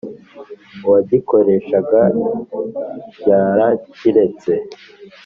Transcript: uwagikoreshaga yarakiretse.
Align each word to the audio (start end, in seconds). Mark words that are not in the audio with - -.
uwagikoreshaga 0.85 2.01
yarakiretse. 3.27 4.51